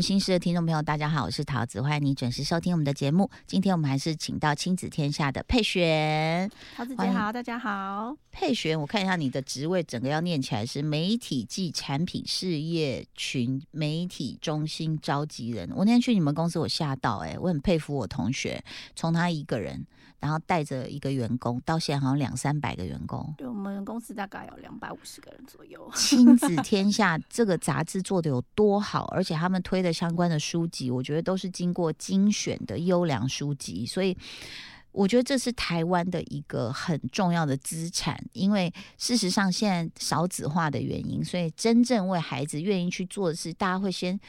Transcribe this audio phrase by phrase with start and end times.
[0.00, 3.30] 位女人心事的听众朋友，大家好，我是桃子，欢迎你准时收听我们的节目。
[3.46, 8.16] 今天我们还是请到亲子天下的佩璇，桃子姐好，大家好。
[8.32, 15.70] 佩璇，我看一下你的职位，整个要念起来是媒体暨产品事业群媒体中心召集人。
[15.76, 18.64] 我那天去你们公司，我吓到，哎，我很佩服我同学，
[18.96, 19.84] 从他一个人。
[20.20, 23.34] 然后带着一个员工，到现在好像两三百个员工。
[23.38, 25.90] 对我们公司大概有两百五十个人左右。
[25.96, 34.16] 亲子天下这个杂志做的有多好，而且他们推的相关的书籍，我觉得都是经过精选的优良书籍，所以
[34.92, 38.22] 我觉得这是台湾的一个很重要的资产。
[38.32, 44.20] 因为事实上现在少子化的原因，所以真正为孩子愿意去做的事，大家会先。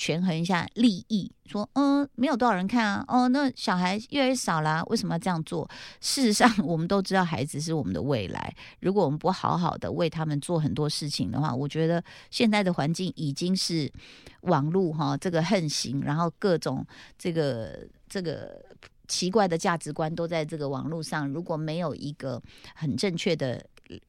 [0.00, 5.68] 权衡一下利益，说嗯，没有多少人看啊，哦，那小孩越来越少啦，为什么要这样做？
[6.00, 13.92] 事实上， 我们都知道孩子是我们的未来，如果我们不好好的为他们做很多事情的话，我觉得现在的环境已经是
[14.40, 16.82] 网络哈这个横行，然后各种
[17.18, 18.58] 这个这个
[19.06, 22.40] 奇怪的价值观都在这个网络上，如果没有一个
[22.74, 23.62] 很正确的。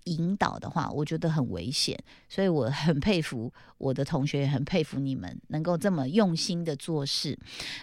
[0.06, 1.98] 引导的话，我觉得很危险，
[2.30, 7.38] 所以我很佩服我的同学，也很佩服你们能够这么用心的做事。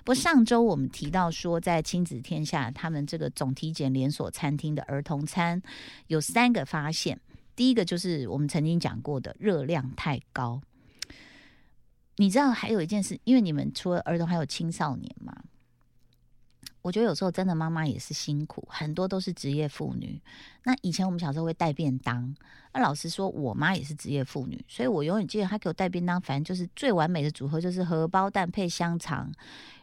[0.04, 5.60] 不过上周我们提到说，在亲子天下，他们这个总体检连锁餐厅的儿童餐
[6.06, 7.18] 有三个发现，
[7.54, 10.60] 第一个就是我们曾经讲过的热量太高。
[12.16, 15.32] 你知道还有一件事，因为你们除了儿童还有青少年嘛？
[16.88, 20.18] 我觉得有时候真的妈妈也是辛苦，很多都是职业妇女。
[20.64, 22.34] 那以前我们小时候会带便当，
[22.72, 29.30] 那老实说，我妈也是职业妇女，所以我永远记得她给我带便当，反正就是最完美的组合，就是荷包蛋配香肠，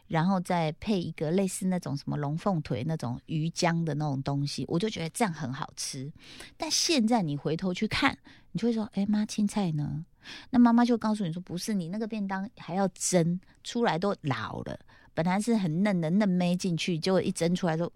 [0.08, 6.12] 然后再配一个类似那种什么龙凤腿那种鱼浆的那种东西，我就觉得这样很好吃。
[6.56, 8.18] 但现在你回头去看，
[8.50, 10.04] 你就会说：“哎妈，青菜呢？”
[10.50, 14.76] 那妈妈就告诉你说：“不是，你那个便当还要蒸出来都老了。”
[15.16, 17.90] 本来是很嫩的嫩妹进去，结果一蒸出来说，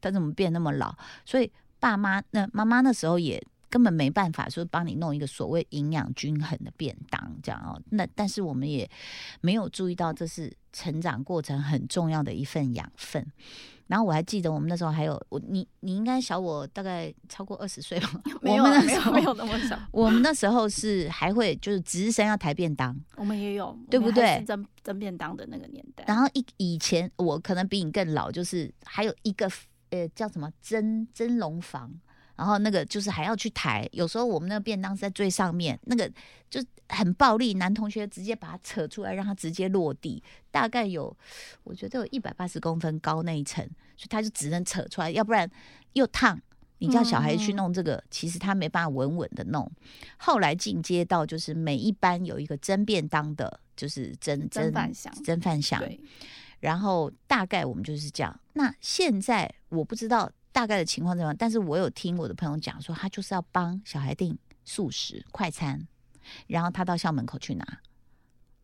[0.00, 0.94] 他怎么变那么老？
[1.24, 1.50] 所以
[1.80, 7.82] 爸妈那妈妈那时候也根本没办法说帮你弄一个所谓营养均衡的便当这样哦。
[7.90, 8.88] 那但是我们也
[9.40, 13.26] 没有注意到这是成长过程很重要的一份养分。
[13.86, 18.20] 然后我还记得我们那时候还有我你你应该小我大概超过二十岁吧？
[18.40, 19.78] 没有没有没有那么小。
[19.92, 24.42] 我们那时候是还会就是值日生要抬便当，我们也有对不对？
[24.46, 26.04] 蒸蒸便当的那个年代。
[26.06, 29.50] 然后以以前我可能比你更老，就是还有一个
[29.90, 31.92] 呃叫什么蒸蒸笼房。
[32.36, 36.10] 然后那个就是还要去抬，有时候我们那个便当是在最上面，那个
[36.50, 41.16] 就很暴力，男同学直接把它扯出来，让它直接落地，大概有
[41.62, 43.64] 我觉得有一百八十公分高那一层，
[43.96, 45.48] 所以他就只能扯出来，要不然
[45.92, 46.40] 又烫。
[46.78, 49.70] 你叫小孩去弄这个，其实他没办法稳稳的弄。
[50.18, 55.82] 后来进阶到就是每一班有一个蒸便当的，就是蒸蒸饭箱，蒸饭箱。
[56.58, 58.40] 然后大概我们就是这样。
[58.54, 60.30] 那现在我不知道。
[60.54, 61.34] 大概的情况怎样？
[61.36, 65.84] 但是我有听我的朋友讲说，他就是要帮小孩订素食快餐，
[66.46, 67.80] 然后他到校门口去拿，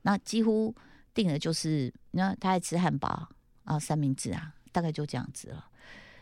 [0.03, 0.73] 那几乎
[1.13, 3.29] 订的就是，那他爱吃汉堡
[3.65, 5.67] 啊、三明治啊，大概就这样子了。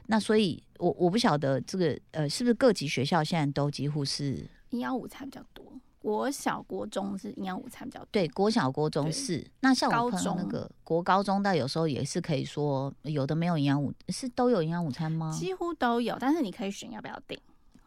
[0.06, 5.78] 那所以，我我不晓得这个呃，是不是各级学校现在都几乎是营养午餐比较多。
[6.00, 8.08] 国小、国中是营养午餐比较多。
[8.10, 9.46] 对，国小、国中是。
[9.60, 15.30] 那像我朋友那个国高中，但有时候也是可以说有的没有营养午，是都有营养午餐吗？
[15.32, 17.38] 几乎都有，但是你可以选要不要订。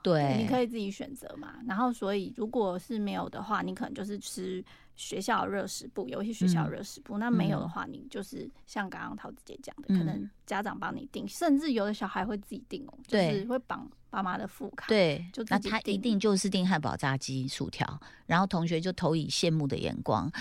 [0.03, 1.55] 对，你可以自己选择嘛。
[1.67, 4.63] 然后，所以如果是没有的话，你可能就是吃。
[4.95, 20.31] 学校热食部有一些学校热食部，那没有的话，你就是像刚刚桃子姐讲的，可能家长帮你订，甚至有的小孩会自己订哦，就是会绑爸妈的副卡，对，就那他一定就是订汉堡、炸鸡、薯条，然后同学就投以羡慕的眼光。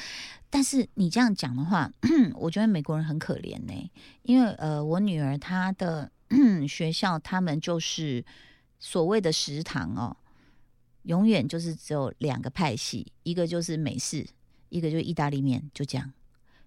[0.51, 1.91] 但是你这样讲的话，
[2.35, 3.91] 我觉得美国人很可怜呢，
[4.23, 6.11] 因为呃，我女儿她的
[6.69, 8.25] 学校，他们就是
[8.79, 10.17] 所谓的食堂哦，
[11.05, 14.27] 永远就是只有两个派系，一个就是美式。
[14.71, 16.13] 一个就意大利面，就这样。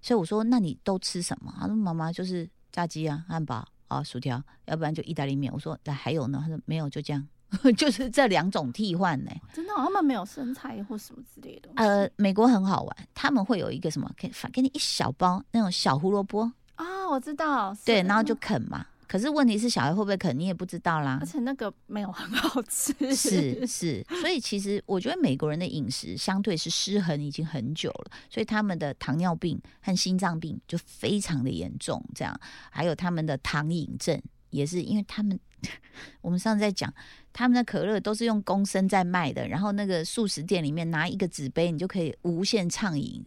[0.02, 1.54] 所以我说，那你都吃什么？
[1.60, 7.26] 他说：“妈妈就是炸鸡啊，汉堡啊，薯条，要不然就意大利面。”我说：“那还有呢？”他说：“没有，就这样，
[7.78, 11.70] 就是这两种替换呢。”真的，他们没有生菜或什么之类的。
[11.76, 18.86] 呃，美国很好玩，他们会有一个什么，给反给你一小包那种小胡萝卜啊，我知道，对，然后就啃嘛。
[19.13, 21.19] 可是问题是，小孩会不会啃，你也不知道啦。
[21.21, 22.92] 而且那个没有很好吃。
[23.15, 32.04] 是 是，所以其实我觉得美国人的饮食相对是失衡已经很久了，所以他们的糖尿病和心脏病就非常的严重。
[32.15, 32.36] 这样，
[32.71, 34.19] 还有他们的糖瘾症
[34.50, 35.39] 也是，因为他们
[36.21, 36.92] 我们上次在讲，
[37.31, 43.24] 他们的可乐都是用公升在卖的，然后那个素食店里面拿一个纸杯，你就可以无限畅饮。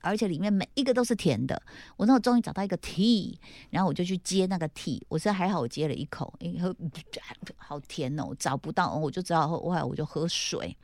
[0.00, 1.60] 而且里面每一个都是甜的。
[1.96, 3.38] 我那我终于找到一个 T，
[3.70, 6.74] 然后我就去接那个 T，我是还好我接了一口，以后
[7.56, 10.76] 好甜哦，找不到，我就知道后来我就喝水。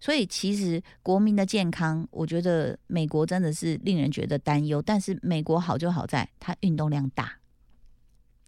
[0.00, 4.80] 所以其实国民的健康，我觉得美国真的是令人觉得担忧。
[4.82, 7.32] 但是美国好就好在它运动量大。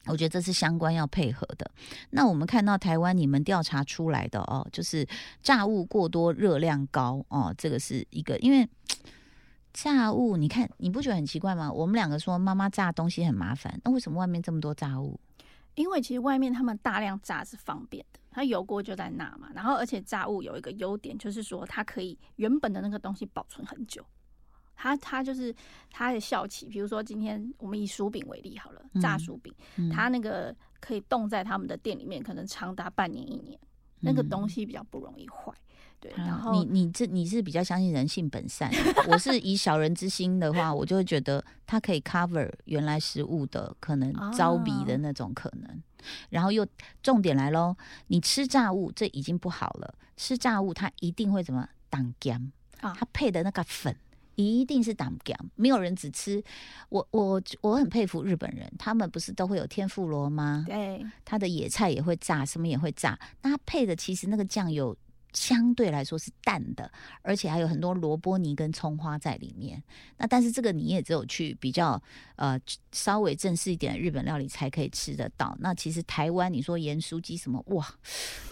[0.06, 1.70] 我觉得这是相关要配合的。
[2.10, 5.06] 那我们看到台湾你们调查出来的哦，就是
[5.42, 8.38] 炸物过多、热量高哦，这个是一个。
[8.38, 8.66] 因为
[9.72, 11.70] 炸物，你看你不觉得很奇怪吗？
[11.70, 15.18] 我们两个说妈妈炸东西很麻烦，那为什么外面这么多炸物？
[15.74, 19.48] 因为其实外面他们大量炸是方便的，它油锅就在那嘛。
[19.54, 24.04] 然后而且炸物有一个优点，就是说它可以原本的那个东西保存很久。
[24.74, 25.54] 它它就是
[25.90, 29.54] 它的效期，比如说今天我们以薯饼为例好了，炸薯饼，
[29.92, 33.58] 它那个可以冻在他们的店里面，可能长达半年一年，
[34.00, 35.52] 那个东西比较不容易坏。
[36.00, 38.70] 对，然后你你这你是比较相信人性本善，
[39.08, 45.82] 我是以小人之心的话，我就会觉得它可以 cover 原来食物的可能招鼻的那种可能。
[46.30, 46.66] 然后又
[47.02, 52.94] 重点来喽，你吃炸物这已经不好了，吃炸物它一定会怎么挡干啊？
[52.96, 53.96] 它配的那个粉。
[54.40, 56.40] 一定是挡干，没有人只吃。
[56.90, 60.64] 我我我很佩服日本人，他们不是都会有天妇罗吗？
[60.64, 63.18] 对，他的野菜也会炸，什么也会炸。
[63.42, 64.96] 那他配的其实那个酱油
[65.38, 66.90] 相对来说是淡的，
[67.22, 69.82] 而且还有很多萝卜泥跟葱花在里面。
[70.16, 72.02] 那但是这个你也只有去比较
[72.36, 72.58] 呃
[72.92, 75.56] 稍微正式一点的日本料理才可以吃得到。
[75.60, 77.94] 那其实台湾你说盐酥鸡什么哇，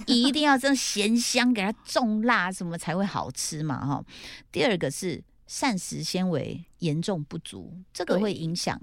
[0.06, 4.04] 一定要这样咸香，给它重辣什么才会好吃嘛哈。
[4.52, 5.22] 第二个是。
[5.48, 8.80] 膳食纤维严重不足，这个会影响。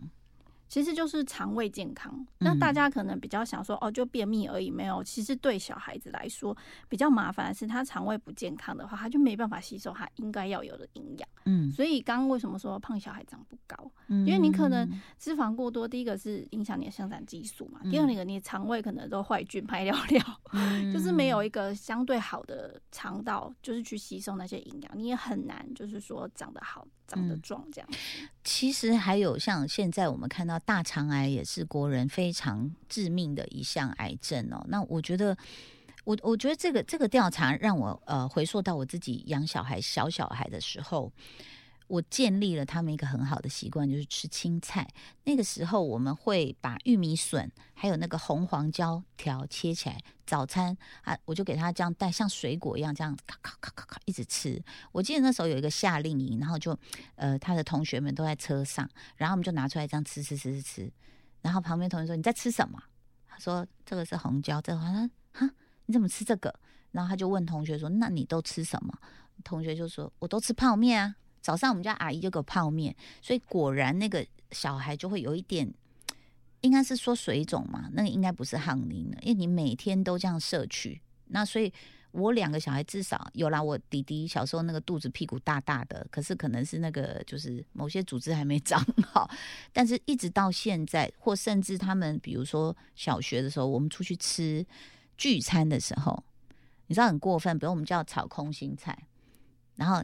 [0.74, 2.26] 其实就是肠胃健康。
[2.40, 5.04] 那大家可能比较想说，哦，就便秘而已，没有。
[5.04, 6.58] 其实对小孩子来说，
[6.90, 11.30] 比较麻烦的是，他肠胃不健康的话，他就没办法吸收他应该要有的营养。
[11.46, 13.92] 嗯，所以刚刚为什么说胖小孩长不高？
[14.08, 14.90] 嗯，因为你可能
[15.20, 20.22] 脂肪过多，第一个是影响你的生长激素嘛，第二个你肠胃可能都坏菌排尿尿，
[20.92, 26.88] 就是没有一个相对好的肠道，就是去吸收那些营养，你也很难就是说长得好。
[27.08, 27.90] 长得壮这样，
[28.44, 34.66] 其实还有像现在我们看到大肠癌也是国人非常致命的一项癌症哦。
[34.68, 35.38] 那我觉得，
[36.04, 41.12] 我我觉得这个这个调查让我呃回溯到我自己养小孩小小孩的时候。
[41.94, 44.88] 我建立了他们一个很好的习惯，就是吃青菜。
[45.26, 54.60] 那个时候，我们会把玉米笋还有那个红黄椒条切起来，早餐啊，我就给他这样带，像水果一样这样咔咔咔咔咔一直吃。
[54.92, 56.76] 我记得那时候有一个夏令营，然后就
[57.14, 60.92] 呃，他的同学们都在车上，然后我们就拿出来这样吃吃吃吃吃。
[61.44, 62.82] 然后旁边同学说：“你在吃什么？”
[63.30, 65.48] 他说：“这个是红椒。”这好像哈，
[65.86, 66.52] 你怎么吃这个？
[66.90, 68.98] 然后他就问同学说：“那你都吃什么？”
[69.44, 75.72] 同学就说：“我都吃泡面啊。”早上我们家阿姨就给我泡面，所以果然那个小孩就会有一点，
[76.62, 81.72] 应该是说水肿嘛，那个应该不是汗淋的，因为你每天都这样摄取，那所以
[82.12, 89.30] 我两个小孩至少有啦，我弟弟小时候那个肚子屁股大大的，可是可能是那个就是某些组织还没长好，
[89.74, 94.66] 但是一直到现在，或甚至他们比如说小学的时候，我们出去吃
[95.18, 96.24] 聚餐的时候，
[96.88, 98.98] 你知道很过分，比如我们叫炒空心菜，
[99.76, 100.02] 然后。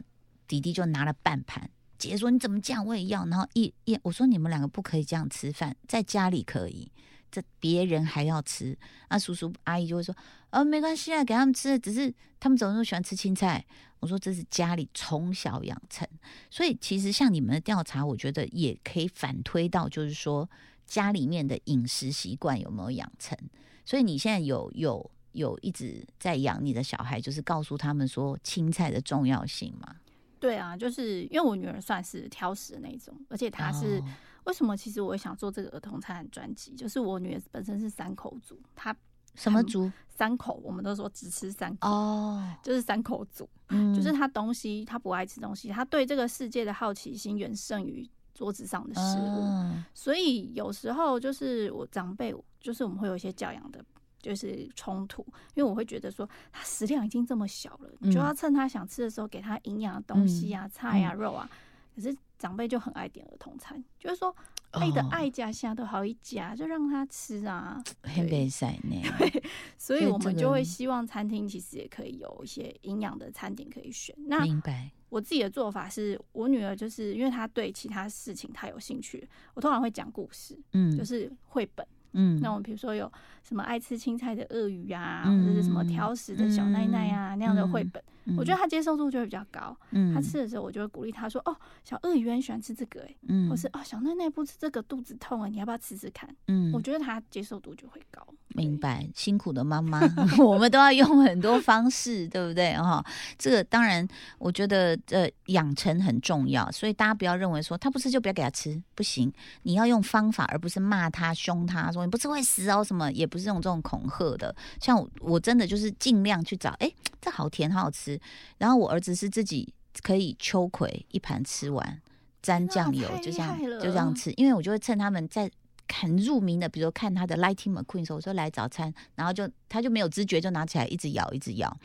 [0.50, 2.84] 弟弟就拿了半盘，姐姐说：“你怎么这样？
[2.84, 6.90] 我也要。”然后一一我说：“你们两个不可以这样吃饭，在家里可以，
[7.30, 8.76] 这别人还要吃。”
[9.10, 10.12] 那叔叔阿姨就会说
[10.50, 13.64] ：“呃，没关系啊，给他们吃，只是他们总是喜欢吃青菜。”
[14.00, 16.08] 我说：“这是家里从小养成，
[16.50, 20.50] 所以其实像你们的调查，我觉得也可以反推到，就是说
[20.84, 23.38] 家里面的饮食习惯有没有养成。
[23.84, 29.94] 所以你现在有有有一直在养你的小孩，就是告诉他们说青菜的重要性吗？”
[30.40, 34.02] 对啊，就是因为我女儿算是挑食的那种，而且她是
[34.44, 34.76] 为什么？
[34.76, 38.96] 其实我想做这个儿童餐专辑，就是我女儿本身是三口族，她
[39.34, 39.92] 什么族？
[40.08, 43.48] 三口，我们都说只吃三口哦，就是三口族，
[43.94, 53.84] 就是她东西她不爱吃东西，她对这个世界的好奇心远胜于桌子上的食物，所以有时候就是我长辈，就是我们会有一些教养的。
[54.20, 55.24] 就是冲突，
[55.54, 61.48] 因为我会觉得说他食量已经这么小了，你就要趁他想吃的时候给他营养的东西啊，菜啊，肉啊。
[61.94, 64.34] 可是长辈就很爱点儿童餐，就是说
[64.70, 67.82] 爱的爱家下都好一家，就让他吃啊。
[68.02, 68.96] 很悲惨呢。
[69.18, 69.42] 对，
[69.76, 74.14] 所以我们就会希望餐厅其实也可以有一些营养的餐点可以选。
[74.26, 74.90] 那明白。
[75.08, 81.84] 我自己的做法是我女儿就是因为她对其他事情太有兴趣，我通常会讲故事，嗯，就是绘本。
[82.12, 83.10] 嗯，那我们比如说有
[83.42, 88.02] 什么爱吃青菜的鳄鱼啊，或者是什么挑食的小奈奈啊那样的绘本，
[88.36, 89.76] 我觉得他接受度就会比较高。
[89.90, 98.26] 嗯，他吃的时候，我就会鼓励他说：“哦，小鳄鱼很喜欢吃这个，哎，嗯，或是哦，小奈奈不吃这个肚子痛啊，你要不要吃吃看？”嗯，我觉得他接受度就会高。
[98.54, 100.00] 明白，辛苦的妈妈，
[100.44, 102.74] 我们都要用很多方式，对不对？
[102.74, 103.02] 哈，
[103.38, 104.06] 这个当然，
[104.38, 114.54] 我觉得呃，养成很重要，所以大家不要认为说他不吃就不要给他吃，不行，你要用方法，而不是骂他、凶他，说你不吃会死哦，什么也不是用这种恐吓的。
[114.80, 116.90] 像我我真的就是尽量去找，哎，
[117.20, 118.20] 这好甜，好好吃。
[118.58, 122.00] 然后我儿子是自己可以秋葵一盘吃完，
[122.42, 125.50] 沾酱油，就这样就这样吃，因为我就会趁他们在。
[125.92, 131.76] 很入迷的，比如看他的《Lighting McQueen》时候，我说来早餐，然后就他就没有知觉，就拿起来一直咬，一直咬。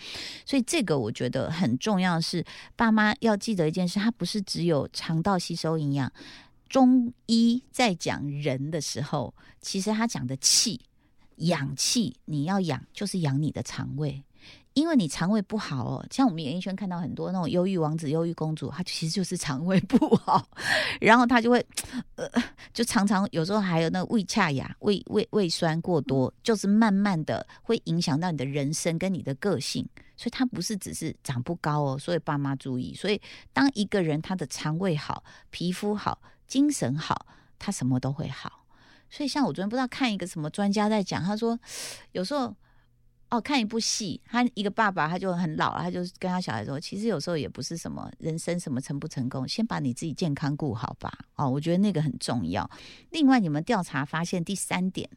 [0.45, 2.45] 所以这个我觉得很重要，是
[2.75, 6.12] 爸妈要记得一件事，他不是只有肠道吸收营养。
[6.69, 10.79] 中医在讲人的时候，其实他讲的气、
[11.38, 14.24] 氧气，你要养就是养你的肠胃。
[14.74, 20.45] 因为你肠胃不好哦，像我们演艺圈看到很多那种忧郁王子、忧郁公主，他其实就是肠胃不好，
[21.00, 21.65] 然后他就会，
[22.15, 22.29] 呃，
[22.74, 32.93] 就常常有时候还有那个胃恰牙、胃胃胃酸过多，就是慢慢的会影响到你的人生跟你的个性，所以他不是只是长不高哦，所以爸妈注意。
[32.93, 33.19] 所以
[33.53, 37.28] 当一个人他的肠胃好、皮肤好、精神好，
[37.60, 38.66] 他什么都会好。
[39.10, 41.60] 所以像我昨天不知道看一个什么专家在讲，他说
[42.12, 42.56] 有时候。
[43.32, 51.12] 哦，看一部戏，他一个爸爸他就很老了，他就跟他小孩说，其实有时候也不是什么人生什么成不成功，先把你自己健康顾好吧。
[51.34, 52.70] 哦，我觉得那个很重要。
[53.10, 55.10] 另外，你们调查发现第三点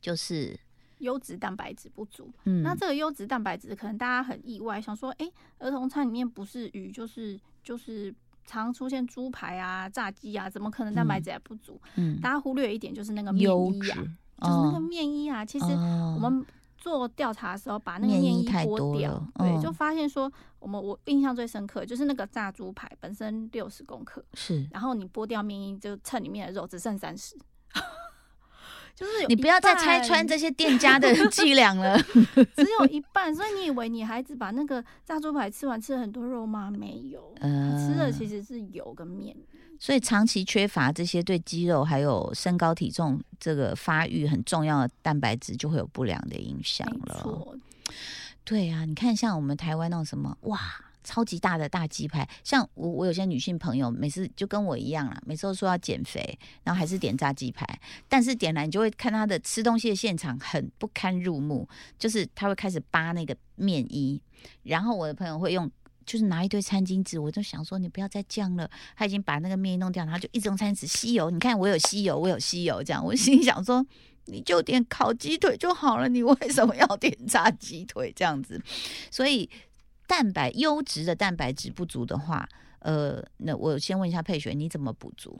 [0.00, 0.58] 就是
[1.00, 2.32] 优质蛋白质不足。
[2.44, 8.12] 嗯，那这个优质蛋白质可能大家很意外，想说，哎，儿童餐里面不是鱼就是就是
[8.46, 11.80] 常出现猪排啊、炸鸡啊，怎么可能蛋白质还不足？
[11.96, 13.96] 嗯，大家忽略一点就是那个面衣啊，
[14.40, 16.44] 就是那个面衣啊，其实我们。
[16.82, 27.36] 做调查的时候，把那个面衣剥掉，对，就发现说，我们我印象最深刻就是那个炸猪排本身六十公克，是，然后你剥掉面衣，就称里面的肉只剩三十，
[29.00, 31.98] 就是你不要再拆穿这些店家的 伎俩了，
[32.54, 36.70] 只有一半，所以你以为你孩子把那个炸猪排吃完吃了很多肉吗？
[36.70, 39.34] 没有，吃的其实是油跟面。
[39.78, 47.58] 所以长期缺乏这些对肌肉还有身高体重这个发育很重要的蛋白质，就会有不良的影响了。
[48.44, 50.60] 对啊，你看像我们台湾那种什么哇，
[51.02, 57.66] 超级大的大鸡排，像我我有些女性朋友，每次就跟我一样啦，每次都说要减肥，然后还是点炸鸡排，
[58.08, 64.20] 但是点来你就会看他的吃东西的现场很不堪入目，就是他会开始扒那个面衣，
[64.62, 65.70] 然后我的朋友会用。
[66.06, 68.68] 就是拿一堆餐巾纸，我就想说你不要再酱了。
[68.96, 71.30] 他已经把那个面弄掉，他就一直用餐纸吸油。
[71.30, 73.86] 你看我有吸油，我有吸油，这样我心里想说，
[74.24, 78.60] 你就点烤鸡腿就好了，你为什么要点炸鸡腿这样子？
[79.08, 79.48] 所以
[80.10, 82.44] 蛋白优质的蛋白质不足的话，
[82.80, 85.38] 呃，那我先问一下佩璇，你怎么补足？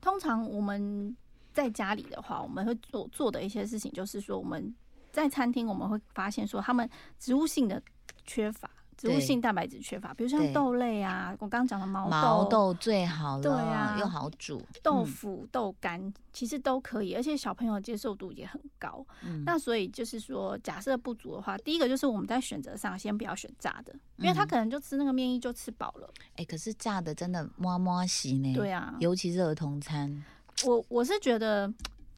[0.00, 1.16] 通常我们
[1.52, 4.74] 在家里的话，我们会做做的一些事情，就是说我们
[5.12, 7.80] 在餐厅我们会发现说他们植物性的
[8.26, 8.68] 缺乏。
[8.98, 14.60] 植物性蛋白质缺乏，比如像豆类啊，我刚刚讲的毛豆，毛豆最好了，对啊，又好煮。
[14.82, 19.06] 豆腐、豆干其实都可以，而且小朋友接受度也很高。
[19.46, 26.12] 那所以就是说，假设不足的话，第一个就是我们在选择上先不要选炸的，因为他可能就吃那个面衣就吃饱了。
[26.34, 28.52] 哎，可是炸的真的摸摸洗呢。
[28.52, 30.24] 对啊，尤其是儿童餐。
[30.66, 31.72] 我我是觉得。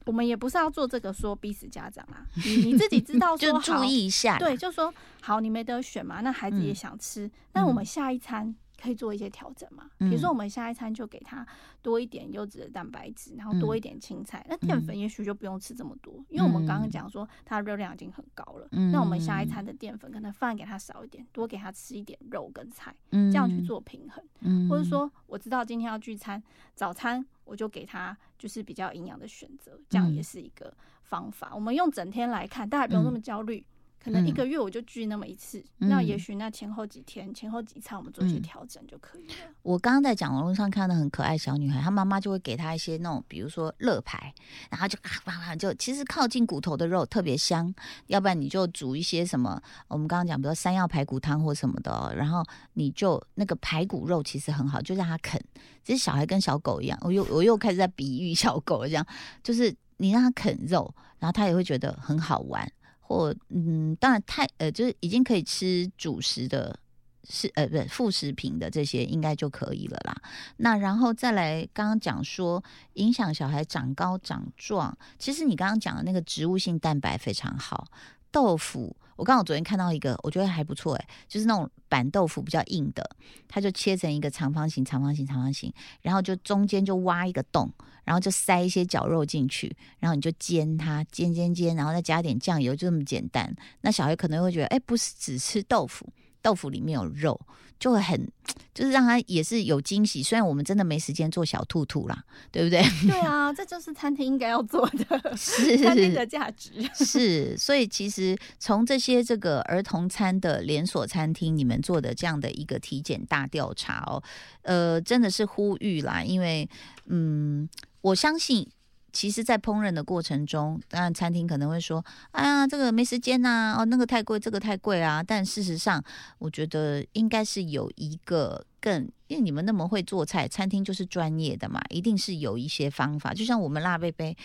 [0.05, 11.45] 我们也不是要做这个说逼死家长啊，你 你自己知道 说就注意一下，对，就说好，你没得选嘛，那孩子也想吃，那我们下一餐可以做一些调整嘛，比如说我们下一餐就给他
[11.83, 26.41] 多一点优质的蛋白质，然后多一点青菜，那淀粉也许就不用吃这么多，因为我们刚刚讲说它的热量已经很高了，那我们下一餐的淀粉可能饭给他少一点，多给他吃一点肉跟菜，这样去做平衡，或者说我知道今天要聚餐，
[26.73, 27.23] 早餐。
[27.51, 31.51] 我就给他就是比较营养的选择，这样也是一个方法。
[31.53, 33.61] 我们用整天来看，大家不用那么焦虑。
[34.03, 39.33] 可能一个月我就聚那么一次，那也许那前后几天、前后几餐我们做一些调整就可以了。
[39.61, 44.33] 我刚刚在讲网络上看到很可爱小女孩，她妈妈就会给她一些那种，比如说乐牌，
[44.71, 47.71] 然后就啊啊啊，就其实靠近骨头的肉特别香。
[48.07, 52.43] 要不然你就煮一些什么，我们刚刚讲，比如说山药排骨汤或什么的，然后
[52.73, 55.39] 你就那个排骨肉其实很好，就让他啃。
[55.83, 59.05] 其实小孩跟小狗一样，我又我又开始在比喻小狗这样，
[59.43, 62.67] 就是你让他啃肉，然后他也会觉得很好玩。
[63.11, 66.79] 或嗯，当然太呃，就是已经可以吃主食的，
[67.27, 70.15] 是呃，不是副食品的这些应该就可以了啦。
[70.55, 72.63] 那然后再来，刚刚讲说
[72.93, 77.87] 影响小孩长高长壮，其实你刚刚讲的那个植物性蛋白非常好，
[78.31, 83.07] 豆腐我刚好昨天看到一个，我觉得还不错哎，就是那种板豆腐比较硬的，
[83.47, 87.71] 它就切成一个长方形、长方形、长方形，然后就中间就挖一个洞，
[88.03, 93.53] 然后就塞一些绞肉进去，然后你就煎它，煎煎煎，然后再加点酱油，就这么简单。
[93.81, 96.07] 那小孩可能会觉得，哎，不是只吃豆腐。
[96.41, 97.39] 豆腐里面有肉，
[97.79, 98.31] 就会很，
[98.73, 100.23] 就是让他也是有惊喜。
[100.23, 102.81] 虽然我们真的没时间做小兔兔啦， 对不对？
[103.07, 106.71] 对啊，这就是餐厅应该要做的，是 餐厅的价值。
[106.93, 114.21] 是，所以其实从这些这个儿童餐的连锁餐厅，你们做的这样的一个体检大调查哦，
[114.63, 116.69] 呃，真的是呼吁啦，因为
[117.05, 117.69] 嗯，
[118.01, 118.67] 我相信。
[119.13, 126.01] 其实，在烹饪的过程中，当然餐厅可能会说：“哎呀，这个没时间呐，哦，那个太贵，这个太贵啊。”但事实上，
[126.39, 133.33] 我觉得应该是有一个更，因为你们那么会做菜，餐厅就是专业的嘛，一定是有一些方法。
[133.33, 134.35] 就像我们辣贝贝，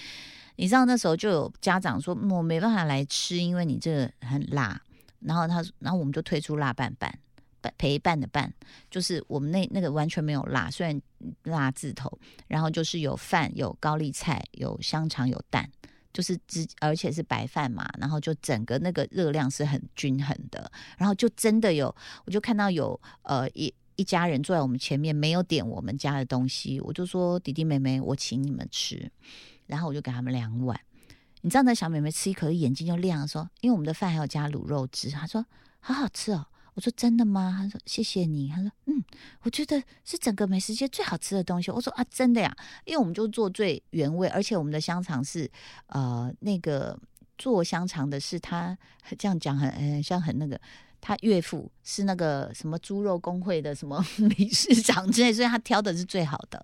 [0.57, 4.81] 你知道那时候就有家长说：“我没办法来吃，因为你这个很辣。”
[5.21, 7.17] 然后他，然后我们就推出辣拌拌。
[7.79, 8.53] 陪伴的伴，
[8.91, 11.01] 就是我们那那个完全没有辣，虽然
[11.45, 12.11] 辣字头，
[12.47, 15.71] 然后就是有饭、有高丽菜、有香肠、有蛋，
[16.13, 21.95] 就是只而且是白饭嘛，然后就整个那个热量是很均衡的，然后就真的有，
[22.25, 29.11] 我就看到有呃一一家人坐在我们前面，没有点我们家的东西，我就说弟弟妹妹，我请你们吃，
[29.67, 30.79] 然后我就给他们两碗，
[31.41, 35.45] 你知道那小妹妹吃一口，眼睛就亮，说因为我们的饭还有加卤肉汁，她说
[35.81, 36.47] 好好吃哦。
[36.77, 37.57] 我说真的吗？
[37.59, 38.51] 他说谢谢你。
[38.51, 39.03] 他说嗯，
[39.41, 41.71] 我觉得是整个美食街最好吃的东西。
[41.71, 42.55] 我说啊，真的呀，
[42.85, 45.51] 因为我们就做最原味，而且我们的香肠是
[45.87, 46.99] 呃那个
[47.39, 48.77] 做香肠的是他
[49.19, 50.61] 这样讲很很像很那个，
[51.01, 54.05] 他岳父是那个什么猪肉工会的什么
[54.37, 56.63] 理事长之类，所以他挑的是最好的。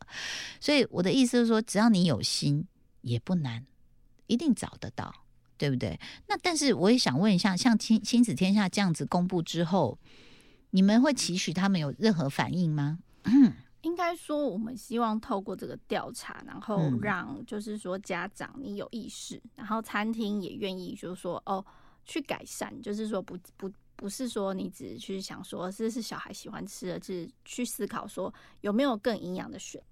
[0.60, 2.66] 所以我的意思是说，只要你有心，
[3.00, 3.64] 也不难，
[4.26, 5.10] 一定找得到。
[5.56, 5.98] 对不对？
[6.28, 9.98] 那但是我也想问一下，像亲亲子天下这样子公布之后，
[10.70, 12.98] 你们会期许他们有任何反应吗？
[13.82, 21.64] 应该说，我们希望透过这个调查，然后让就是说家长你有意识，然后餐厅也愿意就是说哦
[22.04, 29.82] 去改善，就是说不不不是说你只去想说这是小孩喜欢吃的，是去思考说有没有更营养的选。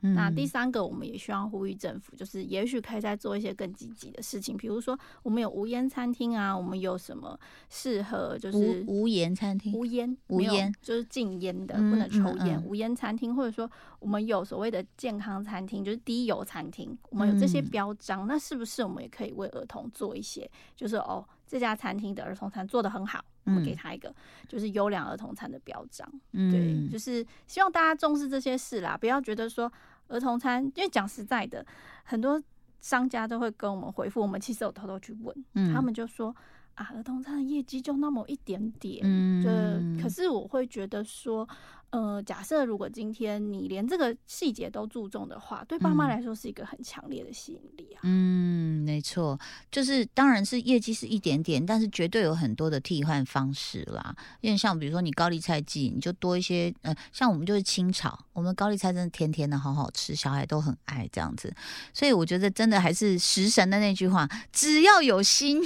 [0.00, 21.24] 那第三个，我们也希望呼吁政府，就是也许可以再做一些更积极的事情，比如说我们有无烟餐厅啊，我们有什么适合就是无烟餐厅，无烟无烟就是禁烟的，不能抽烟，无烟餐厅，或者说我们有所谓的健康餐厅，就是低油餐厅，我们有这些标章，那是不是我们也可以为儿童做一些，就是哦。
[21.50, 24.14] 这家餐厅的儿童餐做的很好，我们给他一个
[24.46, 26.08] 就是优良儿童餐的标章。
[26.32, 29.72] 对，就是希望大家重视这些事啦，不要觉得说
[30.08, 31.64] 儿童餐，因为讲实在的，
[32.04, 32.40] 很多
[32.80, 36.34] 商家都会跟我们回复，我们其实有偷偷去问，他们就说
[36.74, 39.00] 啊，儿童餐的业绩就那么一点点。
[39.02, 41.48] 嗯，可是我会觉得说。
[41.90, 48.00] 呃，假设如果今天你连这个细节都注重的话，对爸妈来说是一个很强烈的吸引力啊。
[48.02, 48.57] 嗯，
[48.88, 49.38] 没错，
[49.70, 54.14] 就是当然是业绩是一点点，但是绝对有很多的替换方式啦。
[54.40, 61.54] 因为像比如说你高丽菜季，你就多一些，呃，像我们就是清炒，我们高丽菜真的甜甜的，好好吃，小孩都很爱这样子。
[61.94, 65.62] 所以我觉得真的还是食神的那句话，只要有心，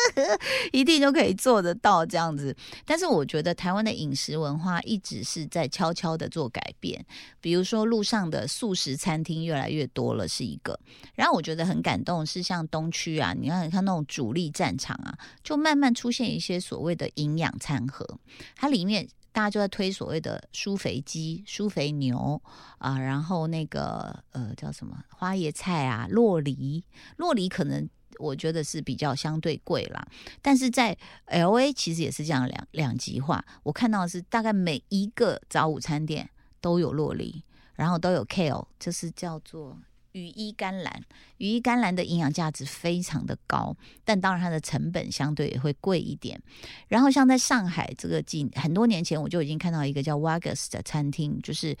[0.72, 2.56] 一定都可以做得到这样子。
[2.86, 5.50] 但是我觉得台湾的饮食文化一直是。
[5.50, 7.04] 在悄悄的做改变，
[7.40, 10.78] 比如说路上的素食餐厅越来越多了，是一个。
[11.16, 18.18] 然后我觉得很感动，是像东区啊，你看你看那种主力战场啊，就慢慢出现一些所谓的营养餐盒，
[18.56, 22.40] 它里面大家就在推所谓的舒肥鸡、舒肥牛
[22.78, 26.84] 啊，然后那个呃叫什么花椰菜啊、洛梨，
[27.16, 27.88] 洛梨可能。
[28.18, 30.06] 我觉得是比较相对贵啦，
[30.42, 33.42] 但是在 L A 其实也是这样两两极化。
[33.62, 36.28] 我看到的是大概每一个早午餐店
[36.60, 37.42] 都有洛梨，
[37.76, 39.78] 然后都有 kale，就是叫做
[40.12, 41.02] 羽衣甘蓝。
[41.38, 46.40] 羽衣甘蓝的营养价值非常的高，但当然它的成本相对也会贵一点。
[46.88, 51.76] 然后像在上海这个几很多年前，我就已经看到一个叫 Wagas 的餐厅，就是。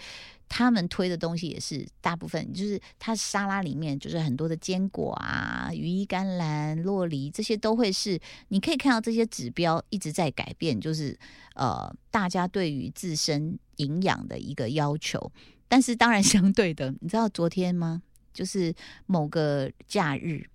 [0.52, 11.16] 他们推的东西也是大部分，就是它沙拉里面就是很多的坚果啊，羽衣甘蓝、洛梨这些都会是，你可以看到这些指标一直在改变，就是
[11.54, 15.30] 呃大家对于自身营养的一个要求。
[15.68, 18.02] 但是当然相对的，你知道昨天吗？
[18.32, 18.74] 就是
[19.06, 20.48] 某个假日，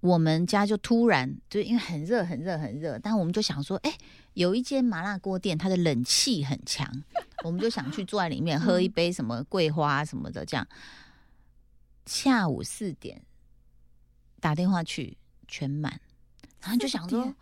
[0.00, 3.96] 我们家就突然就因为很热很热很热，但我们就想说，哎。
[4.34, 7.04] 有一间麻辣锅店，它的冷气很强，
[7.44, 10.66] 我们就想去坐在里面喝一杯什么桂花什么的，这样。
[12.06, 13.22] 下午四点
[14.40, 16.00] 打电话去全满，
[16.60, 17.32] 然后就想说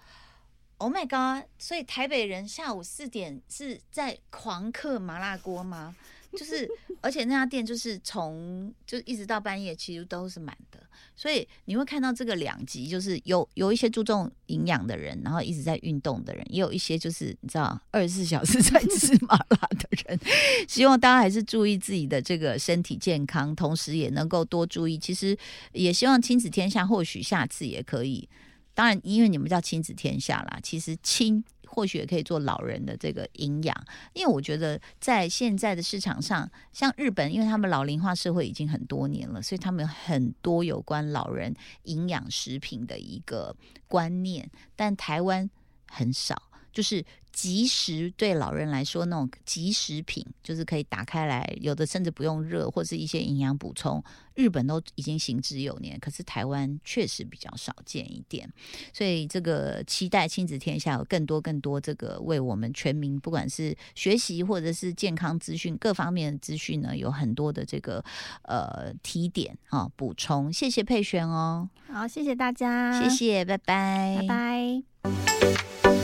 [0.76, 1.48] ，Oh my god！
[1.58, 5.96] 所以台北人下午四点是在狂嗑麻辣锅吗？
[6.36, 6.68] 就是，
[7.00, 10.80] 而且那家店就是从就一直到半夜，其实都是满的。
[11.14, 20.18] 所以你会看到这个两极，就是有有一些注重营养的人，然后一直在运动的人，也有一些就是你知道二十四小时 在吃麻辣的人。
[20.66, 24.96] 希望大家还是注意自己的这个身体健康，同时也能够多注意。
[24.96, 25.36] 其实
[25.72, 28.26] 也希望亲子天下或许下次也可以。
[28.74, 31.44] 当然，因为你们叫亲子天下啦，其实亲。
[31.74, 33.74] 或许也可以做老人的这个营养，
[34.12, 41.54] 因为我觉得在现在的市场上，像日本，因为他们老龄化社会已经很多年了，所以他们很多有关老人
[41.84, 43.56] 营养食品的一个
[43.88, 45.48] 观念，但台湾
[45.88, 46.40] 很少，
[46.72, 47.04] 就是。
[47.34, 54.04] 即食对老人来说，那种即食品就是可以打开来，有的甚至不用热，或是一些营养补充。
[54.34, 58.46] 日本都已经行之有年，可是台湾确实比较少见一点。
[58.92, 68.04] 所以这个期待亲子天下有更多更多这个为我们全民，不管是学习或者是健康资讯各方面的资讯呢，有很多的这个
[68.42, 70.52] 呃提点啊补充。
[70.52, 76.01] 谢谢佩璇哦，好，谢谢大家，谢谢，拜拜，拜拜。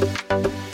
[0.00, 0.67] Thank you.